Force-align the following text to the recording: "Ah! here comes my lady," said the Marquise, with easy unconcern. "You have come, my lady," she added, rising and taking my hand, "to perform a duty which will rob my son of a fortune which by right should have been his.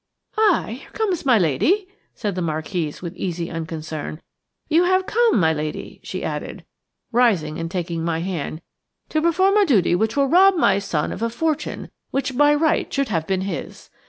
"Ah! 0.35 0.65
here 0.69 0.89
comes 0.93 1.27
my 1.27 1.37
lady," 1.37 1.87
said 2.15 2.33
the 2.33 2.41
Marquise, 2.41 3.03
with 3.03 3.15
easy 3.15 3.51
unconcern. 3.51 4.19
"You 4.67 4.85
have 4.85 5.05
come, 5.05 5.39
my 5.39 5.53
lady," 5.53 5.99
she 6.01 6.23
added, 6.23 6.65
rising 7.11 7.59
and 7.59 7.69
taking 7.69 8.03
my 8.03 8.17
hand, 8.21 8.63
"to 9.09 9.21
perform 9.21 9.57
a 9.57 9.63
duty 9.67 9.93
which 9.93 10.17
will 10.17 10.25
rob 10.25 10.55
my 10.55 10.79
son 10.79 11.11
of 11.11 11.21
a 11.21 11.29
fortune 11.29 11.91
which 12.09 12.35
by 12.35 12.55
right 12.55 12.91
should 12.91 13.09
have 13.09 13.27
been 13.27 13.41
his. 13.41 13.91